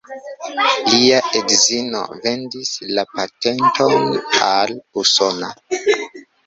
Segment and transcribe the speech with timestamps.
[0.93, 4.11] Lia edzino vendis la patenton
[4.51, 5.57] al usona.